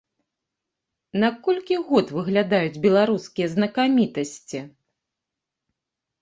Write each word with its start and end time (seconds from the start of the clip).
На 1.23 1.27
колькі 1.47 1.77
год 1.89 2.13
выглядаюць 2.17 2.81
беларускія 2.87 3.47
знакамітасці? 3.55 4.59